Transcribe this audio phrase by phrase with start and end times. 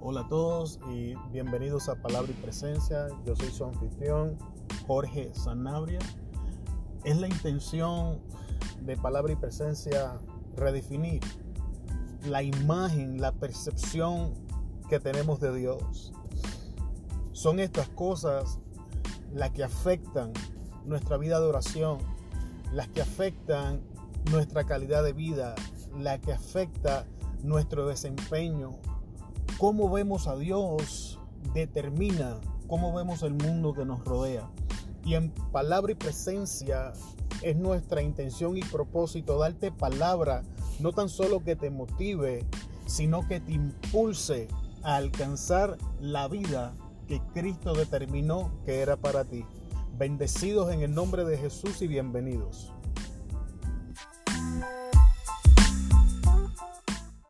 [0.00, 3.08] Hola a todos y bienvenidos a Palabra y Presencia.
[3.26, 4.38] Yo soy su anfitrión,
[4.86, 5.98] Jorge Sanabria.
[7.02, 8.20] Es la intención
[8.80, 10.20] de Palabra y Presencia
[10.54, 11.20] redefinir
[12.24, 14.34] la imagen, la percepción
[14.88, 16.12] que tenemos de Dios.
[17.32, 18.60] Son estas cosas
[19.34, 20.32] las que afectan
[20.84, 21.98] nuestra vida de oración,
[22.72, 23.80] las que afectan
[24.30, 25.56] nuestra calidad de vida,
[25.98, 27.04] la que afecta
[27.42, 28.78] nuestro desempeño,
[29.58, 31.18] cómo vemos a Dios
[31.52, 34.48] determina cómo vemos el mundo que nos rodea.
[35.04, 36.92] Y en palabra y presencia
[37.42, 40.42] es nuestra intención y propósito darte palabra,
[40.78, 42.46] no tan solo que te motive,
[42.86, 44.48] sino que te impulse
[44.82, 46.74] a alcanzar la vida
[47.06, 49.44] que Cristo determinó que era para ti.
[49.96, 52.72] Bendecidos en el nombre de Jesús y bienvenidos.